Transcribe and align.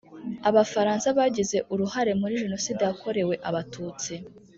abafaransa 0.49 1.07
bagize 1.17 1.57
uruhare 1.73 2.11
muri 2.21 2.33
jenoside 2.43 2.81
yakorewe 2.89 3.33
abatutsi 3.49 4.13